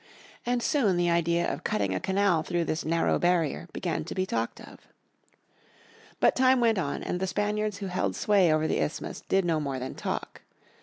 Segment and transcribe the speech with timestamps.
[0.47, 4.25] And soon the idea of cutting a canal through this narrow barrier began to be
[4.25, 4.87] talked of.
[6.19, 9.59] But time went on and the Spaniards who held sway over the isthmus did no
[9.59, 10.41] more than talk.